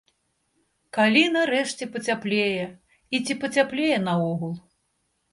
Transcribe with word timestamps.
Калі 0.97 1.21
нарэшце 1.33 1.87
пацяплее 1.97 2.63
і 3.17 3.19
ці 3.25 3.33
пацяплее 3.43 3.97
наогул? 4.07 4.57